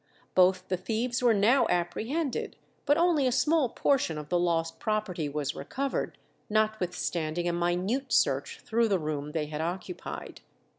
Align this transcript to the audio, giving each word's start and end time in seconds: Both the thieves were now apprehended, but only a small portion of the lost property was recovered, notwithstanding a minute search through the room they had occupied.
Both 0.33 0.67
the 0.67 0.77
thieves 0.77 1.21
were 1.21 1.31
now 1.35 1.67
apprehended, 1.69 2.55
but 2.87 2.97
only 2.97 3.27
a 3.27 3.31
small 3.31 3.69
portion 3.69 4.17
of 4.17 4.29
the 4.29 4.39
lost 4.39 4.79
property 4.79 5.29
was 5.29 5.53
recovered, 5.53 6.17
notwithstanding 6.49 7.47
a 7.47 7.53
minute 7.53 8.11
search 8.11 8.61
through 8.61 8.87
the 8.87 8.97
room 8.97 9.33
they 9.33 9.45
had 9.45 9.61
occupied. 9.61 10.41